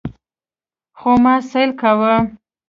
[0.99, 2.13] خو ما سيل کاوه.